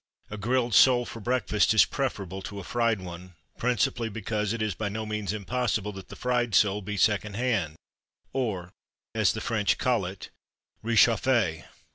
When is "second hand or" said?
6.97-8.71